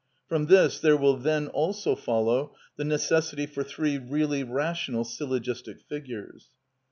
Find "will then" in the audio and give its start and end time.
0.97-1.45